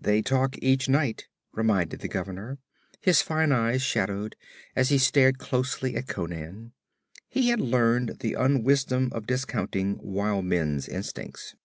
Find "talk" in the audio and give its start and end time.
0.22-0.54